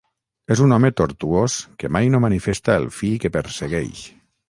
[0.55, 4.07] És un home tortuós que mai no manifesta el fi que persegueix.